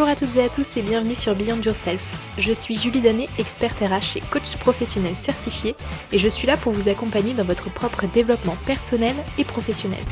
[0.00, 2.24] Bonjour à toutes et à tous et bienvenue sur Beyond Yourself.
[2.38, 5.76] Je suis Julie Danet, experte RH et coach professionnel certifié
[6.10, 10.02] et je suis là pour vous accompagner dans votre propre développement personnel et professionnel.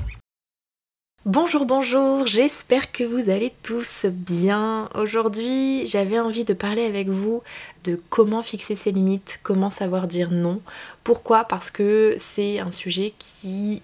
[1.25, 4.91] Bonjour, bonjour, j'espère que vous allez tous bien.
[4.95, 7.43] Aujourd'hui, j'avais envie de parler avec vous
[7.85, 10.61] de comment fixer ses limites, comment savoir dire non.
[11.03, 11.45] Pourquoi?
[11.45, 13.81] Parce que c'est un sujet qui,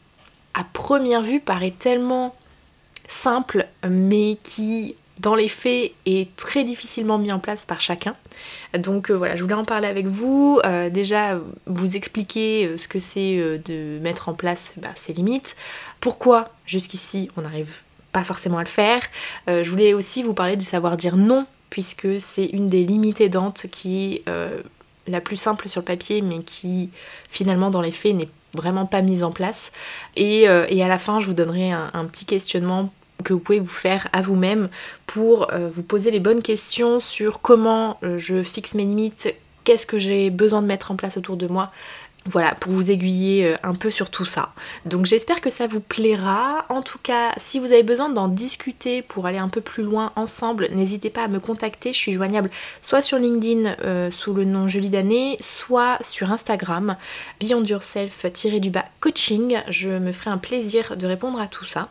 [0.53, 2.35] à première vue, paraît tellement
[3.09, 8.17] simple, mais qui dans les faits est très difficilement mis en place par chacun.
[8.77, 12.89] Donc euh, voilà, je voulais en parler avec vous, euh, déjà vous expliquer euh, ce
[12.89, 15.57] que c'est de mettre en place bah, ces limites,
[16.01, 17.83] pourquoi jusqu'ici on n'arrive
[18.13, 19.03] pas forcément à le faire.
[19.49, 23.67] je voulais aussi vous parler du savoir dire non, puisque c'est une des limites aidantes
[23.73, 24.25] qui est
[25.09, 26.91] la plus simple sur le papier, mais qui
[27.29, 29.73] finalement dans les faits n'est vraiment pas mise en place.
[30.15, 32.93] Et, à la fin, je vous donnerai un petit questionnement
[33.25, 34.69] que vous pouvez vous faire à vous-même
[35.07, 39.87] pour euh, vous poser les bonnes questions sur comment euh, je fixe mes limites, qu'est-ce
[39.87, 41.73] que j'ai besoin de mettre en place autour de moi
[42.27, 44.53] voilà, pour vous aiguiller euh, un peu sur tout ça.
[44.87, 46.65] Donc j'espère que ça vous plaira.
[46.71, 50.13] En tout cas, si vous avez besoin d'en discuter pour aller un peu plus loin
[50.17, 51.93] ensemble, n'hésitez pas à me contacter.
[51.93, 52.51] Je suis joignable
[52.81, 56.97] soit sur LinkedIn euh, sous le nom Julie Danet, soit sur Instagram,
[57.41, 59.61] Beyond Yourself-du-bas coaching.
[59.69, 61.89] Je me ferai un plaisir de répondre à tout ça.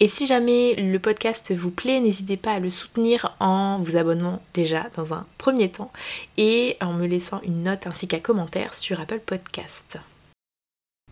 [0.00, 4.42] Et si jamais le podcast vous plaît, n'hésitez pas à le soutenir en vous abonnant
[4.52, 5.92] déjà dans un premier temps
[6.36, 9.75] et en me laissant une note ainsi qu'un commentaire sur Apple Podcast.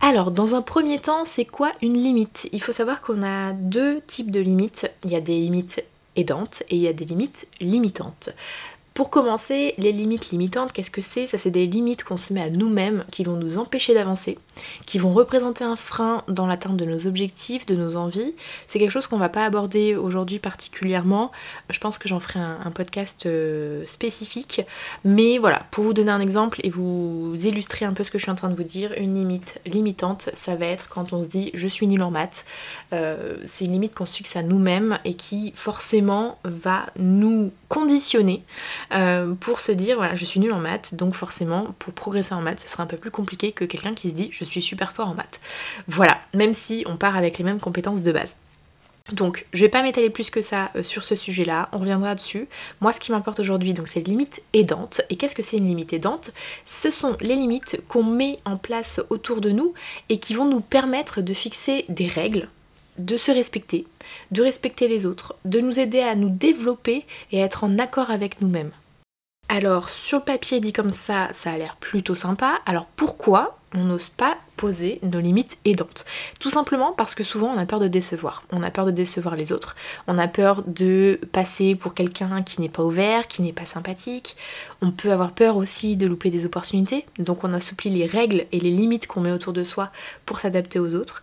[0.01, 2.47] Alors, dans un premier temps, c'est quoi une limite?
[2.51, 4.91] Il faut savoir qu'on a deux types de limites.
[5.03, 5.83] Il y a des limites
[6.15, 8.29] aidantes et il y a des limites limitantes.
[8.95, 11.27] Pour commencer, les limites limitantes, qu'est-ce que c'est?
[11.27, 14.39] Ça, c'est des limites qu'on se met à nous-mêmes qui vont nous empêcher d'avancer,
[14.85, 18.33] qui vont représenter un frein dans l'atteinte de nos objectifs, de nos envies.
[18.69, 21.33] C'est quelque chose qu'on va pas aborder aujourd'hui particulièrement.
[21.69, 24.61] Je pense que j'en ferai un, podcast euh, spécifique.
[25.03, 28.23] Mais voilà, pour vous donner un exemple et vous illustrer un peu ce que je
[28.23, 31.27] suis en train de vous dire, une limite limitante, ça va être quand on se
[31.27, 32.45] dit je suis nul en maths.
[32.93, 38.41] Euh, c'est une limite qu'on se fixe à nous-mêmes et qui forcément va nous conditionner
[38.93, 42.41] euh, pour se dire voilà je suis nul en maths donc forcément pour progresser en
[42.41, 44.91] maths ce sera un peu plus compliqué que quelqu'un qui se dit je suis super
[44.93, 45.39] fort en maths.
[45.87, 48.37] Voilà, même si on part avec les mêmes compétences de base.
[49.13, 52.47] Donc, je vais pas m'étaler plus que ça euh, sur ce sujet-là, on reviendra dessus.
[52.81, 55.01] Moi, ce qui m'importe aujourd'hui, donc, c'est les limites aidantes.
[55.11, 56.31] Et qu'est-ce que c'est une limite aidante?
[56.65, 59.75] Ce sont les limites qu'on met en place autour de nous
[60.09, 62.49] et qui vont nous permettre de fixer des règles,
[62.97, 63.85] de se respecter,
[64.31, 68.09] de respecter les autres, de nous aider à nous développer et à être en accord
[68.11, 68.71] avec nous-mêmes.
[69.47, 72.61] Alors sur le papier dit comme ça, ça a l'air plutôt sympa.
[72.65, 76.05] Alors pourquoi on n'ose pas poser nos limites aidantes?
[76.39, 78.43] Tout simplement parce que souvent on a peur de décevoir.
[78.51, 79.75] On a peur de décevoir les autres.
[80.07, 84.35] On a peur de passer pour quelqu'un qui n'est pas ouvert, qui n'est pas sympathique.
[84.81, 87.05] On peut avoir peur aussi de louper des opportunités.
[87.19, 89.91] Donc on assouplit les règles et les limites qu'on met autour de soi
[90.25, 91.21] pour s'adapter aux autres.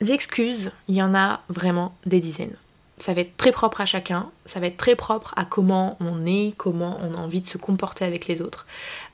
[0.00, 2.56] Excuses, il y en a vraiment des dizaines.
[2.98, 6.26] Ça va être très propre à chacun, ça va être très propre à comment on
[6.26, 8.66] est, comment on a envie de se comporter avec les autres.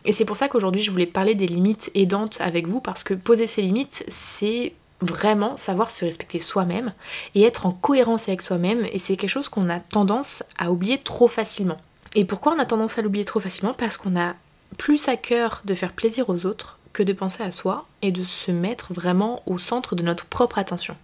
[0.04, 3.14] Et c'est pour ça qu'aujourd'hui je voulais parler des limites aidantes avec vous, parce que
[3.14, 6.92] poser ces limites, c'est vraiment savoir se respecter soi-même
[7.34, 10.98] et être en cohérence avec soi-même, et c'est quelque chose qu'on a tendance à oublier
[10.98, 11.78] trop facilement.
[12.16, 13.74] Et pourquoi on a tendance à l'oublier trop facilement?
[13.74, 14.34] Parce qu'on a
[14.78, 18.24] plus à cœur de faire plaisir aux autres que de penser à soi et de
[18.24, 20.96] se mettre vraiment au centre de notre propre attention.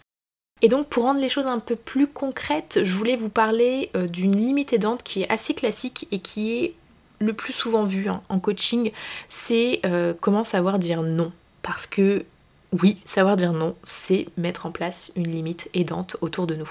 [0.62, 4.06] Et donc pour rendre les choses un peu plus concrètes, je voulais vous parler euh,
[4.06, 6.74] d'une limite aidante qui est assez classique et qui est
[7.18, 8.90] le plus souvent vue en coaching,
[9.28, 11.30] c'est euh, comment savoir dire non.
[11.60, 12.24] Parce que
[12.72, 16.70] oui, savoir dire non, c'est mettre en place une limite aidante autour de nous.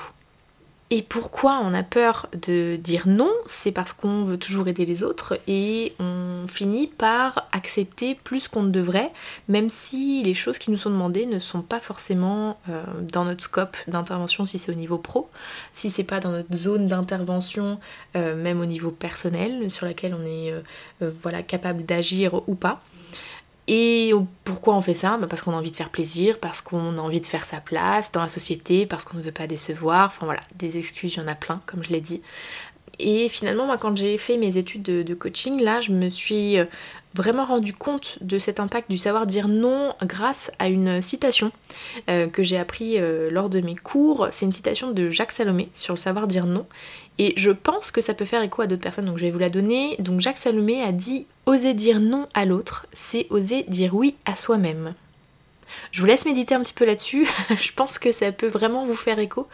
[0.94, 5.04] Et pourquoi on a peur de dire non C'est parce qu'on veut toujours aider les
[5.04, 9.08] autres et on finit par accepter plus qu'on ne devrait,
[9.48, 13.42] même si les choses qui nous sont demandées ne sont pas forcément euh, dans notre
[13.42, 15.30] scope d'intervention si c'est au niveau pro,
[15.72, 17.80] si c'est pas dans notre zone d'intervention,
[18.18, 20.54] euh, même au niveau personnel, sur laquelle on est
[21.02, 22.82] euh, capable d'agir ou pas.
[23.74, 24.12] Et
[24.44, 25.16] pourquoi on fait ça?
[25.16, 27.62] Bah, Parce qu'on a envie de faire plaisir, parce qu'on a envie de faire sa
[27.62, 30.08] place dans la société, parce qu'on ne veut pas décevoir.
[30.08, 32.22] Enfin voilà, des excuses, il y en a plein, comme je l'ai dit.
[33.00, 36.66] Et finalement, moi, quand j'ai fait mes études de, coaching, là, je me suis euh,
[37.16, 41.52] vraiment rendu compte de cet impact du savoir dire non grâce à une citation
[42.10, 44.28] euh, que j'ai appris euh, lors de mes cours.
[44.32, 46.68] C'est une citation de Jacques Salomé sur le savoir dire non.
[47.18, 49.40] Et je pense que ça peut faire écho à d'autres personnes, donc je vais vous
[49.40, 49.96] la donner.
[50.00, 54.36] Donc Jacques Salomé a dit Oser dire non à l'autre, c'est oser dire oui à
[54.36, 54.94] soi-même.
[55.92, 57.28] Je vous laisse méditer un petit peu là-dessus.
[57.50, 59.48] je pense que ça peut vraiment vous faire écho.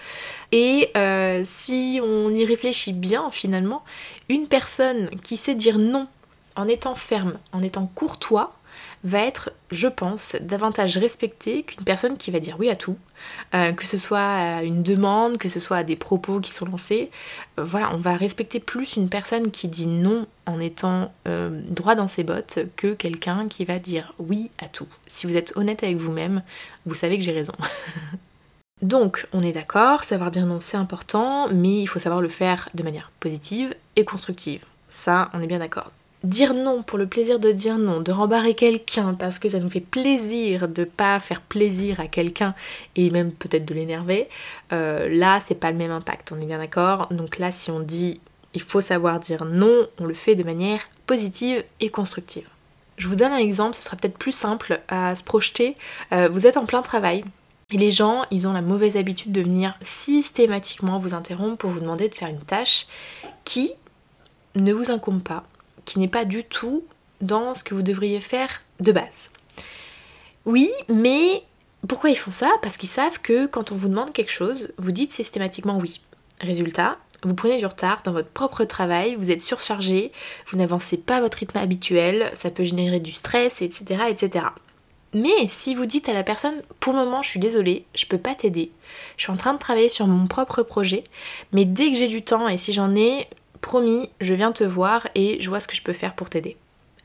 [0.51, 3.83] Et euh, si on y réfléchit bien finalement,
[4.29, 6.07] une personne qui sait dire non
[6.55, 8.56] en étant ferme, en étant courtois,
[9.07, 12.97] va être, je pense, davantage respectée qu'une personne qui va dire oui à tout,
[13.53, 16.65] euh, que ce soit à une demande, que ce soit à des propos qui sont
[16.65, 17.09] lancés.
[17.57, 21.95] Euh, voilà, on va respecter plus une personne qui dit non en étant euh, droit
[21.95, 24.87] dans ses bottes que quelqu'un qui va dire oui à tout.
[25.07, 26.43] Si vous êtes honnête avec vous-même,
[26.85, 27.53] vous savez que j'ai raison.
[28.81, 32.69] Donc, on est d'accord, savoir dire non c'est important, mais il faut savoir le faire
[32.75, 34.65] de manière positive et constructive.
[34.89, 35.91] Ça, on est bien d'accord
[36.27, 39.69] dire non pour le plaisir de dire non, de rembarrer quelqu'un parce que ça nous
[39.69, 42.53] fait plaisir de pas faire plaisir à quelqu'un
[42.95, 44.27] et même peut-être de l'énerver,
[44.73, 47.07] euh, là c'est pas le même impact, on est bien d'accord.
[47.11, 48.19] Donc là si on dit
[48.53, 52.47] il faut savoir dire non, on le fait de manière positive et constructive.
[52.97, 55.77] Je vous donne un exemple, ce sera peut-être plus simple à se projeter.
[56.11, 57.23] Euh, vous êtes en plein travail,
[57.71, 61.81] et les gens, ils ont la mauvaise habitude de venir systématiquement vous interrompre pour vous
[61.81, 62.87] demander de faire une tâche
[63.43, 63.73] qui
[64.55, 65.43] ne vous incombe pas,
[65.87, 66.83] qui n'est pas du tout
[67.21, 69.31] dans ce que vous devriez faire de base.
[70.45, 71.41] Oui, mais
[71.87, 72.51] pourquoi ils font ça?
[72.61, 76.01] Parce qu'ils savent que quand on vous demande quelque chose, vous dites systématiquement oui.
[76.41, 80.11] Résultat, vous prenez du retard dans votre propre travail, vous êtes surchargé,
[80.47, 84.45] vous n'avancez pas votre rythme habituel, ça peut générer du stress, etc., etc.
[85.13, 88.17] Mais si vous dites à la personne, pour le moment je suis désolée, je peux
[88.17, 88.71] pas t'aider,
[89.15, 91.05] je suis en train de travailler sur mon propre projet,
[91.53, 93.27] mais dès que j'ai du temps et si j'en ai,
[93.61, 96.57] promis, je viens te voir et je vois ce que je peux faire pour t'aider.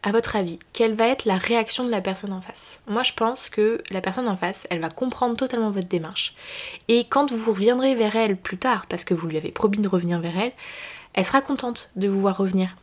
[0.05, 2.81] À votre avis, quelle va être la réaction de la personne en face?
[2.89, 6.35] Moi, je pense que la personne en face, elle va comprendre totalement votre démarche.
[6.89, 9.87] Et quand vous reviendrez vers elle plus tard, parce que vous lui avez promis de
[9.87, 10.53] revenir vers elle,
[11.15, 12.77] elle sera contente de vous voir revenir.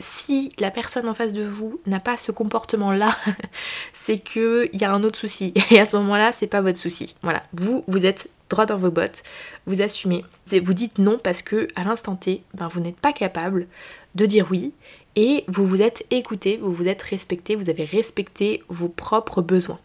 [0.00, 3.16] Si la personne en face de vous n'a pas ce comportement-là,
[3.92, 5.54] c'est qu'il y a un autre souci.
[5.70, 7.14] Et à ce moment-là, c'est pas votre souci.
[7.22, 9.22] Voilà, vous, vous êtes droit dans vos bottes,
[9.66, 10.24] vous assumez,
[10.62, 13.66] vous dites non parce que à l'instant T, ben, vous n'êtes pas capable
[14.14, 14.72] de dire oui
[15.16, 19.78] et vous vous êtes écouté, vous vous êtes respecté, vous avez respecté vos propres besoins.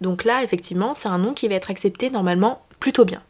[0.00, 3.22] Donc là, effectivement, c'est un non qui va être accepté normalement plutôt bien.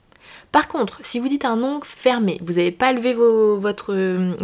[0.55, 3.93] Par contre, si vous dites un non fermé, vous n'avez pas levé votre,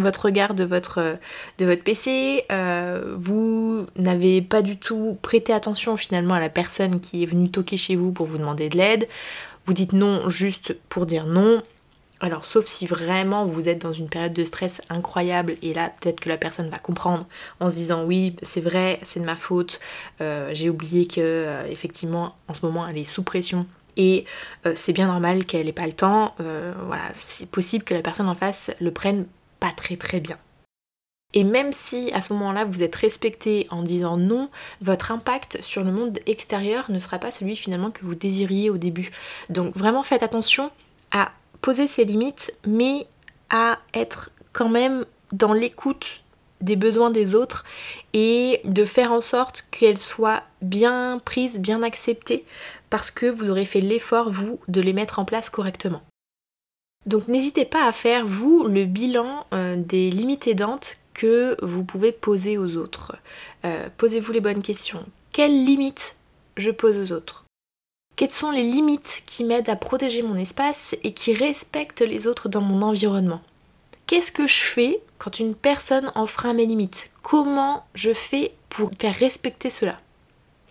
[0.01, 1.17] votre, regard de votre,
[1.59, 6.99] de votre PC, euh, vous n'avez pas du tout prêté attention finalement à la personne
[6.99, 9.07] qui est venue toquer chez vous pour vous demander de l'aide,
[9.65, 11.63] vous dites non juste pour dire non.
[12.21, 16.21] Alors sauf si vraiment vous êtes dans une période de stress incroyable et là peut-être
[16.21, 17.27] que la personne va comprendre
[17.61, 19.81] en se disant oui c'est vrai c'est de ma faute
[20.21, 23.67] euh, j'ai oublié que euh, effectivement en ce moment elle est sous pression.
[23.97, 24.25] Et
[24.67, 26.35] euh, c'est bien normal qu'elle n'ait pas le temps.
[26.39, 29.27] Voilà c'est possible que la personne en face le prenne
[29.59, 30.37] pas très très bien
[31.33, 34.51] et même si à ce moment-là vous êtes respecté en disant non,
[34.81, 38.79] votre impact sur le monde extérieur ne sera pas celui finalement que vous désiriez au
[38.79, 39.11] début.
[39.49, 40.71] Donc vraiment faites attention
[41.13, 43.07] à poser ses limites, mais
[43.51, 46.23] à être quand même dans l'écoute
[46.61, 47.65] des besoins des autres
[48.13, 52.45] et de faire en sorte qu'elles soient bien prises, bien acceptées,
[52.91, 56.03] parce que vous aurez fait l'effort, vous, de les mettre en place correctement.
[57.07, 62.13] Donc n'hésitez pas à faire, vous, le bilan euh, des limites aidantes que vous pouvez
[62.13, 63.17] poser aux autres.
[63.65, 65.05] Euh, posez-vous les bonnes questions.
[65.33, 66.17] Quelles limites
[66.57, 67.45] je pose aux autres?
[68.17, 72.49] Quelles sont les limites qui m'aident à protéger mon espace et qui respectent les autres
[72.49, 73.41] dans mon environnement?
[74.07, 77.11] Qu'est-ce que je fais quand une personne enfreint mes limites?
[77.23, 80.01] Comment je fais pour faire respecter cela?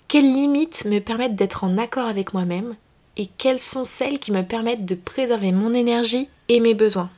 [0.08, 2.75] Quelles limites me permettent d'être en accord avec moi-même
[3.15, 7.10] et quelles sont celles qui me permettent de préserver mon énergie et mes besoins?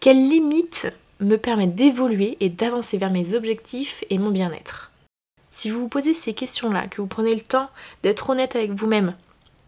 [0.00, 0.88] Quelles limites
[1.22, 4.90] me permet d'évoluer et d'avancer vers mes objectifs et mon bien-être.
[5.50, 7.70] Si vous vous posez ces questions-là, que vous prenez le temps
[8.02, 9.14] d'être honnête avec vous-même,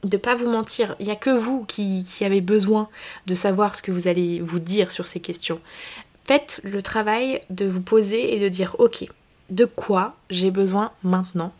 [0.03, 2.89] de pas vous mentir, il n'y a que vous qui, qui avez besoin
[3.27, 5.61] de savoir ce que vous allez vous dire sur ces questions.
[6.25, 9.07] Faites le travail de vous poser et de dire ok,
[9.51, 11.53] de quoi j'ai besoin maintenant?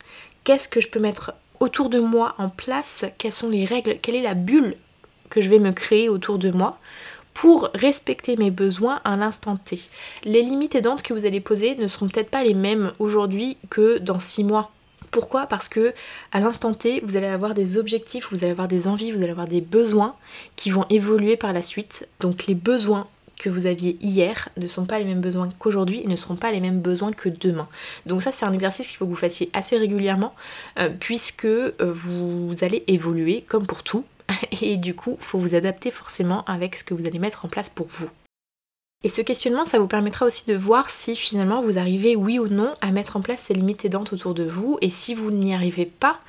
[0.43, 3.05] Qu'est-ce que je peux mettre autour de moi en place?
[3.17, 3.97] Quelles sont les règles?
[4.01, 4.75] Quelle est la bulle
[5.29, 6.79] que je vais me créer autour de moi
[7.35, 9.79] pour respecter mes besoins à l'instant T.
[10.23, 13.99] Les limites aidantes que vous allez poser ne seront peut-être pas les mêmes aujourd'hui que
[13.99, 14.71] dans 6 mois.
[15.11, 15.45] Pourquoi?
[15.45, 15.93] Parce que
[16.31, 19.31] à l'instant T, vous allez avoir des objectifs, vous allez avoir des envies, vous allez
[19.31, 20.15] avoir des besoins
[20.55, 22.07] qui vont évoluer par la suite.
[22.21, 23.05] Donc les besoins
[23.37, 26.51] que vous aviez hier ne sont pas les mêmes besoins qu'aujourd'hui et ne seront pas
[26.51, 27.67] les mêmes besoins que demain.
[28.05, 30.33] Donc ça c'est un exercice qu'il faut que vous fassiez assez régulièrement
[30.79, 34.05] euh, puisque euh, vous allez évoluer comme pour tout
[34.61, 37.69] et du coup, faut vous adapter forcément avec ce que vous allez mettre en place
[37.69, 38.09] pour vous.
[39.03, 42.47] Et ce questionnement, ça vous permettra aussi de voir si finalement vous arrivez oui ou
[42.47, 44.79] non à mettre en place ces limites aidantes autour de vous.
[44.81, 46.19] Et si vous n'y arrivez pas,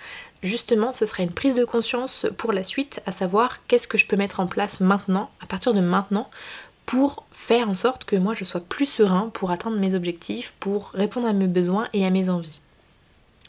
[0.43, 4.07] justement, ce sera une prise de conscience pour la suite, à savoir qu'est-ce que je
[4.07, 6.29] peux mettre en place maintenant, à partir de maintenant,
[6.85, 10.91] pour faire en sorte que moi je sois plus serein pour atteindre mes objectifs, pour
[10.91, 12.61] répondre à mes besoins et à mes envies.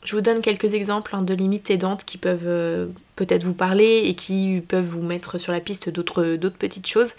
[0.07, 2.87] Je vous donne quelques exemples hein, de limites aidantes qui peuvent euh,
[3.17, 7.11] peut-être vous parler et qui peuvent vous mettre sur la piste d'autres petites choses.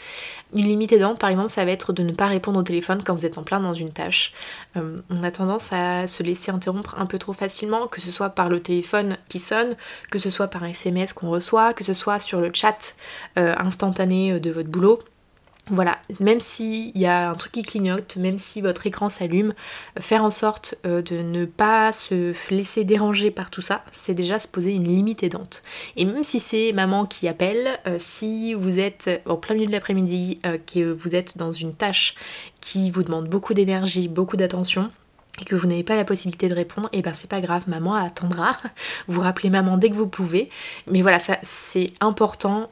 [0.54, 3.14] Une limite aidante, par exemple, ça va être de ne pas répondre au téléphone quand
[3.14, 4.32] vous êtes en plein dans une tâche.
[4.78, 8.30] Euh, on a tendance à se laisser interrompre un peu trop facilement, que ce soit
[8.30, 9.76] par le téléphone qui sonne,
[10.10, 12.96] que ce soit par un SMS qu'on reçoit, que ce soit sur le chat
[13.38, 15.00] euh, instantané de votre boulot.
[15.70, 19.52] Voilà, même s'il y a un truc qui clignote, même si votre écran s'allume,
[19.98, 24.38] faire en sorte euh, de ne pas se laisser déranger par tout ça, c'est déjà
[24.38, 25.62] se poser une limite aidante.
[25.96, 29.72] Et même si c'est maman qui appelle, euh, si vous êtes au plein milieu de
[29.72, 32.14] l'après-midi, euh, que vous êtes dans une tâche
[32.60, 34.90] qui vous demande beaucoup d'énergie, beaucoup d'attention,
[35.40, 37.68] et que vous n'avez pas la possibilité de répondre, et eh ben c'est pas grave,
[37.68, 38.56] maman attendra.
[39.06, 40.48] Vous rappelez maman dès que vous pouvez.
[40.90, 42.68] Mais voilà, ça c'est important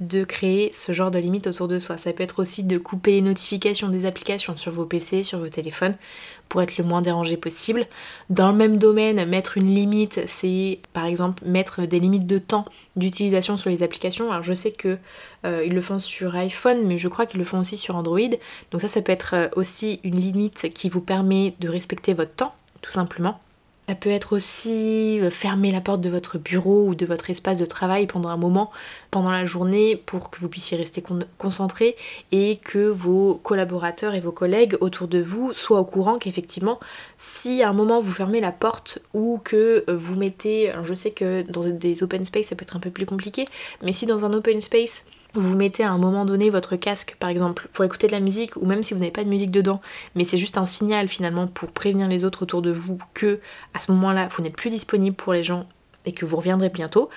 [0.00, 1.96] de créer ce genre de limite autour de soi.
[1.96, 5.48] Ça peut être aussi de couper les notifications des applications sur vos PC, sur vos
[5.48, 5.96] téléphones,
[6.48, 7.86] pour être le moins dérangé possible.
[8.30, 12.64] Dans le même domaine, mettre une limite, c'est par exemple mettre des limites de temps
[12.96, 14.30] d'utilisation sur les applications.
[14.30, 14.98] Alors je sais que
[15.44, 18.30] euh, ils le font sur iPhone, mais je crois qu'ils le font aussi sur Android.
[18.70, 22.34] Donc ça, ça peut être euh, aussi une limite qui vous permet de respecter votre
[22.34, 23.40] temps, tout simplement.
[23.88, 27.56] Ça peut être aussi euh, fermer la porte de votre bureau ou de votre espace
[27.56, 28.70] de travail pendant un moment,
[29.10, 31.02] pendant la journée, pour que vous puissiez rester
[31.38, 31.96] concentré
[32.30, 36.78] et que vos collaborateurs et vos collègues autour de vous soient au courant qu'effectivement,
[37.16, 40.92] si à un moment vous fermez la porte ou que euh, vous mettez, alors je
[40.92, 43.46] sais que dans des open space ça peut être un peu plus compliqué,
[43.82, 47.30] mais si dans un open space vous mettez à un moment donné votre casque par
[47.30, 49.80] exemple pour écouter de la musique ou même si vous n'avez pas de musique dedans
[50.14, 53.40] mais c'est juste un signal finalement pour prévenir les autres autour de vous que
[53.74, 55.66] à ce moment là vous n'êtes plus disponible pour les gens
[56.08, 57.10] et que vous reviendrez bientôt,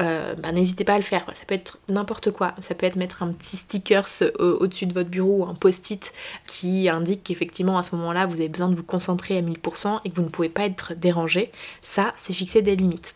[0.00, 1.24] euh, bah, n'hésitez pas à le faire.
[1.32, 2.54] Ça peut être n'importe quoi.
[2.60, 4.04] Ça peut être mettre un petit sticker
[4.38, 6.12] au-dessus de votre bureau ou un post-it
[6.46, 10.10] qui indique qu'effectivement à ce moment-là vous avez besoin de vous concentrer à 1000% et
[10.10, 11.50] que vous ne pouvez pas être dérangé.
[11.82, 13.14] Ça, c'est fixer des limites.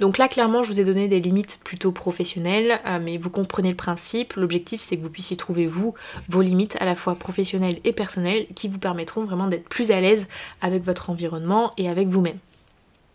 [0.00, 3.70] Donc là, clairement, je vous ai donné des limites plutôt professionnelles, euh, mais vous comprenez
[3.70, 4.34] le principe.
[4.34, 5.94] L'objectif, c'est que vous puissiez trouver, vous,
[6.28, 10.00] vos limites à la fois professionnelles et personnelles qui vous permettront vraiment d'être plus à
[10.00, 10.26] l'aise
[10.60, 12.38] avec votre environnement et avec vous-même.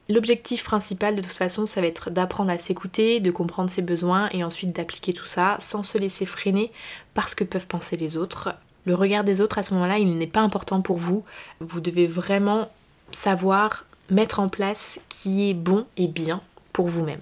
[0.07, 4.29] L'objectif principal de toute façon, ça va être d'apprendre à s'écouter, de comprendre ses besoins
[4.31, 6.71] et ensuite d'appliquer tout ça sans se laisser freiner
[7.13, 8.55] par ce que peuvent penser les autres.
[8.85, 11.23] Le regard des autres à ce moment-là, il n'est pas important pour vous.
[11.59, 12.69] Vous devez vraiment
[13.11, 16.41] savoir mettre en place qui est bon et bien
[16.87, 17.21] vous-même.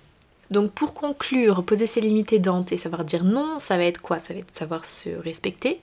[0.50, 4.18] Donc pour conclure, poser ses limites aidantes et savoir dire non, ça va être quoi?
[4.18, 5.82] Ça va être savoir se respecter,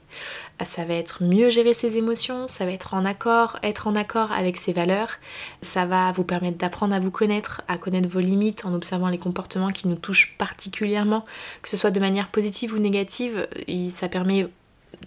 [0.63, 4.31] ça va être mieux gérer ses émotions, ça va être en accord, être en accord
[4.31, 5.17] avec ses valeurs,
[5.61, 9.19] ça va vous permettre d'apprendre à vous connaître, à connaître vos limites en observant les
[9.19, 11.23] comportements qui nous touchent particulièrement,
[11.61, 13.47] que ce soit de manière positive ou négative,
[13.89, 14.47] ça permet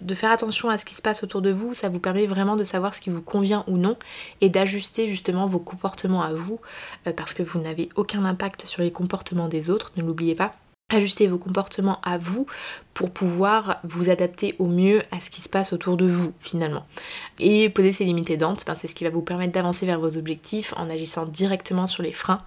[0.01, 2.55] de faire attention à ce qui se passe autour de vous, ça vous permet vraiment
[2.55, 3.97] de savoir ce qui vous convient ou non
[4.41, 6.59] et d'ajuster justement vos comportements à vous
[7.07, 10.53] euh, parce que vous n'avez aucun impact sur les comportements des autres, ne l'oubliez pas.
[10.91, 12.47] Ajustez vos comportements à vous
[12.95, 16.83] pour pouvoir vous adapter au mieux à ce qui se passe autour de vous finalement.
[17.37, 20.17] Et poser ces limites aidantes, ben, c'est ce qui va vous permettre d'avancer vers vos
[20.17, 22.39] objectifs en agissant directement sur les freins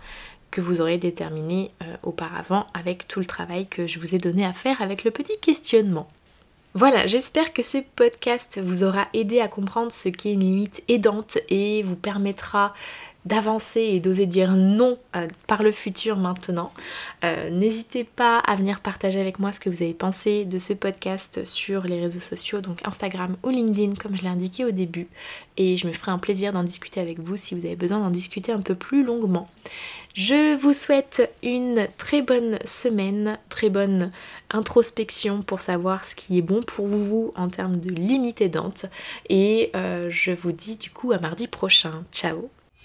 [0.50, 4.44] que vous aurez déterminés euh, auparavant avec tout le travail que je vous ai donné
[4.44, 6.08] à faire avec le petit questionnement.
[6.74, 11.36] Voilà, j'espère que ce podcast vous aura aidé à comprendre ce qu'est une limite aidante
[11.50, 12.72] et vous permettra
[13.24, 16.72] d'avancer et d'oser dire non euh, par le futur maintenant.
[17.24, 20.72] Euh, n'hésitez pas à venir partager avec moi ce que vous avez pensé de ce
[20.72, 25.06] podcast sur les réseaux sociaux, donc Instagram ou LinkedIn comme je l'ai indiqué au début.
[25.56, 28.10] Et je me ferai un plaisir d'en discuter avec vous si vous avez besoin d'en
[28.10, 29.48] discuter un peu plus longuement.
[30.14, 34.10] Je vous souhaite une très bonne semaine, très bonne
[34.50, 38.86] introspection pour savoir ce qui est bon pour vous en termes de limites aidantes.
[39.30, 42.04] Et euh, je vous dis du coup à mardi prochain.
[42.12, 42.50] Ciao